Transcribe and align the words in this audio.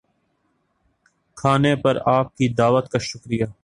کھانے 1.37 1.75
پر 1.75 1.97
آپ 2.05 2.35
کی 2.35 2.53
دعوت 2.53 2.89
کا 2.89 2.99
شکریہ 3.01 3.45